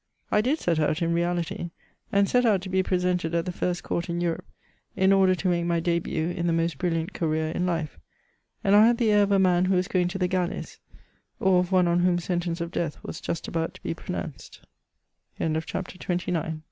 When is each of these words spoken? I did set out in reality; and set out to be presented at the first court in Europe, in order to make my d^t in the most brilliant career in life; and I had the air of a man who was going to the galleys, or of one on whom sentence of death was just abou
I 0.31 0.41
did 0.41 0.57
set 0.57 0.79
out 0.79 1.03
in 1.03 1.13
reality; 1.13 1.69
and 2.11 2.27
set 2.27 2.43
out 2.43 2.61
to 2.63 2.69
be 2.69 2.81
presented 2.81 3.35
at 3.35 3.45
the 3.45 3.51
first 3.51 3.83
court 3.83 4.09
in 4.09 4.19
Europe, 4.19 4.47
in 4.95 5.13
order 5.13 5.35
to 5.35 5.47
make 5.47 5.65
my 5.65 5.79
d^t 5.79 6.07
in 6.07 6.47
the 6.47 6.53
most 6.53 6.79
brilliant 6.79 7.13
career 7.13 7.49
in 7.51 7.67
life; 7.67 7.99
and 8.63 8.75
I 8.75 8.87
had 8.87 8.97
the 8.97 9.11
air 9.11 9.21
of 9.21 9.31
a 9.31 9.37
man 9.37 9.65
who 9.65 9.75
was 9.75 9.87
going 9.87 10.07
to 10.07 10.17
the 10.17 10.27
galleys, 10.27 10.79
or 11.39 11.59
of 11.59 11.71
one 11.71 11.87
on 11.87 11.99
whom 11.99 12.17
sentence 12.17 12.61
of 12.61 12.71
death 12.71 12.97
was 13.03 13.21
just 13.21 13.47
abou 13.47 13.69